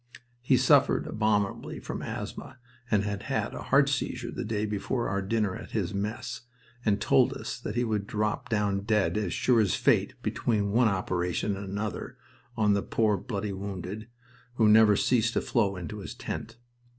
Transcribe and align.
He 0.41 0.57
suffered 0.57 1.05
abominably 1.05 1.79
from 1.79 2.01
asthma 2.01 2.57
and 2.89 3.03
had 3.03 3.21
had 3.21 3.53
a 3.53 3.61
heart 3.61 3.87
seizure 3.87 4.31
the 4.31 4.43
day 4.43 4.65
before 4.65 5.07
our 5.07 5.21
dinner 5.21 5.55
at 5.55 5.73
his 5.73 5.93
mess, 5.93 6.41
and 6.83 6.99
told 6.99 7.33
us 7.33 7.59
that 7.59 7.75
he 7.75 7.83
would 7.83 8.07
drop 8.07 8.49
down 8.49 8.79
dead 8.79 9.15
as 9.15 9.31
sure 9.31 9.61
as 9.61 9.75
fate 9.75 10.15
between 10.23 10.71
one 10.71 10.87
operation 10.87 11.55
and 11.55 11.69
another 11.69 12.17
on 12.57 12.73
"the 12.73 12.81
poor, 12.81 13.15
bloody 13.15 13.53
wounded" 13.53 14.07
who 14.55 14.67
never 14.67 14.95
ceased 14.95 15.33
to 15.33 15.41
flow 15.41 15.75
into 15.75 15.99
his 15.99 16.15
tent. 16.15 16.57